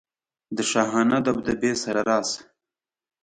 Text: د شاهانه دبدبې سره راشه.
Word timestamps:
د 0.55 0.57
شاهانه 0.71 1.17
دبدبې 1.25 1.71
سره 1.83 2.01
راشه. 2.09 2.41